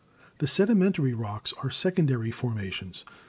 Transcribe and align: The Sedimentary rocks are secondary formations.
The 0.39 0.47
Sedimentary 0.47 1.13
rocks 1.13 1.53
are 1.61 1.69
secondary 1.69 2.31
formations. 2.31 3.05